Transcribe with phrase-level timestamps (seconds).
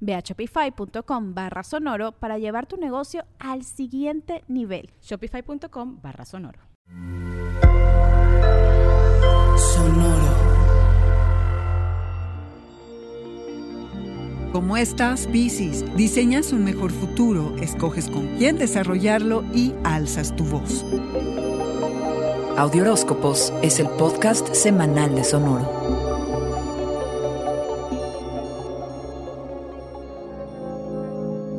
[0.00, 4.90] Ve a shopify.com barra sonoro para llevar tu negocio al siguiente nivel.
[5.02, 6.60] Shopify.com barra sonoro.
[9.56, 10.48] Sonoro.
[14.52, 15.84] ¿Cómo estás, Piscis?
[15.94, 20.84] Diseñas un mejor futuro, escoges con quién desarrollarlo y alzas tu voz.
[22.56, 25.77] Audioróscopos es el podcast semanal de Sonoro.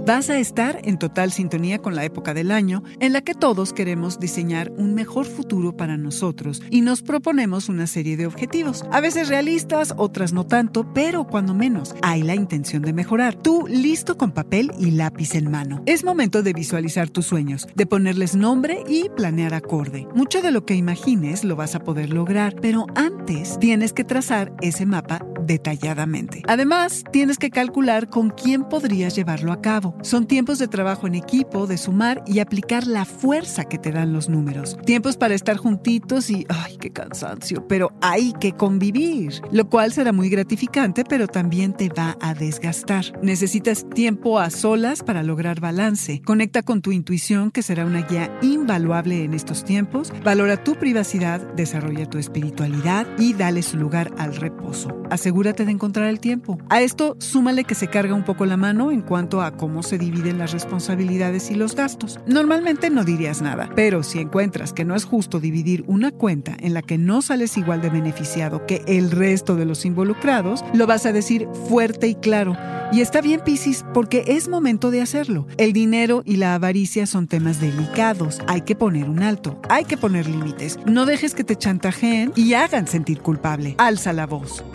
[0.09, 3.73] Vas a estar en total sintonía con la época del año en la que todos
[3.73, 9.01] queremos diseñar un mejor futuro para nosotros y nos proponemos una serie de objetivos, a
[9.01, 13.35] veces realistas, otras no tanto, pero cuando menos hay la intención de mejorar.
[13.35, 15.83] Tú listo con papel y lápiz en mano.
[15.85, 20.07] Es momento de visualizar tus sueños, de ponerles nombre y planear acorde.
[20.16, 24.53] Mucho de lo que imagines lo vas a poder lograr, pero antes tienes que trazar
[24.59, 26.44] ese mapa detalladamente.
[26.47, 29.97] Además, tienes que calcular con quién podrías llevarlo a cabo.
[30.03, 34.14] Son tiempos de trabajo en equipo, de sumar y aplicar la fuerza que te dan
[34.14, 34.78] los números.
[34.86, 40.11] Tiempos para estar juntitos y, ay, qué cansancio, pero hay que convivir, lo cual será
[40.11, 43.06] muy gratificante, pero también te va a desgastar.
[43.23, 46.22] Necesitas tiempo a solas para lograr balance.
[46.23, 50.13] Conecta con tu intuición, que será una guía invaluable en estos tiempos.
[50.23, 55.02] Valora tu privacidad, desarrolla tu espiritualidad y dale su lugar al reposo.
[55.39, 56.59] Asegúrate de encontrar el tiempo.
[56.67, 59.97] A esto súmale que se carga un poco la mano en cuanto a cómo se
[59.97, 62.19] dividen las responsabilidades y los gastos.
[62.27, 66.73] Normalmente no dirías nada, pero si encuentras que no es justo dividir una cuenta en
[66.73, 71.05] la que no sales igual de beneficiado que el resto de los involucrados, lo vas
[71.05, 72.57] a decir fuerte y claro.
[72.91, 75.47] Y está bien, Piscis, porque es momento de hacerlo.
[75.55, 78.41] El dinero y la avaricia son temas delicados.
[78.47, 80.78] Hay que poner un alto, hay que poner límites.
[80.85, 83.75] No dejes que te chantajeen y hagan sentir culpable.
[83.78, 84.66] Alza la voz.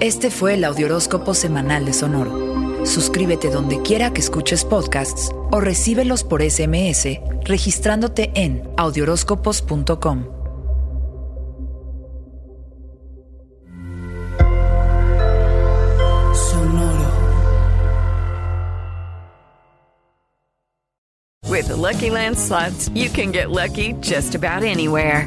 [0.00, 2.84] Este fue el Audioróscopo Semanal de Sonoro.
[2.84, 10.24] Suscríbete donde quiera que escuches podcasts o recíbelos por SMS registrándote en audioróscopos.com.
[16.34, 17.10] Sonoro.
[21.48, 25.26] With the Lucky Land slots, you can get lucky just about anywhere.